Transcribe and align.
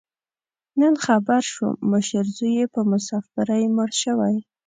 نن 0.79 0.93
خبر 1.05 1.41
شوم، 1.51 1.75
مشر 1.91 2.25
زوی 2.35 2.51
یې 2.59 2.65
په 2.73 2.81
مسافرۍ 2.91 3.63
مړ 3.75 3.89
شوی. 4.03 4.35